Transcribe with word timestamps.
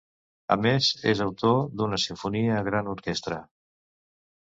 A 0.55 0.55
més, 0.65 0.87
és 1.11 1.21
autor, 1.27 1.61
d'una 1.83 2.01
simfonia 2.07 2.59
a 2.59 2.67
gran 2.71 2.93
orquestra. 2.99 3.43